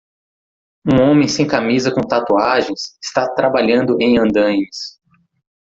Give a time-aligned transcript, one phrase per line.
[0.83, 4.99] Um homem sem camisa com tatuagens está trabalhando em andaimes.